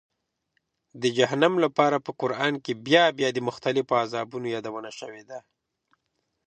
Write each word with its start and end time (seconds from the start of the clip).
د 1.01 1.03
جهنم 1.17 1.53
لپاره 1.65 1.97
په 2.05 2.11
قرآن 2.21 2.53
کې 2.63 2.73
بیا 2.87 3.05
بیا 3.17 3.29
د 3.33 3.39
مختلفو 3.47 3.99
عذابونو 4.03 4.47
یادونه 4.55 4.89
شوې 4.99 5.23
ده. 5.29 5.39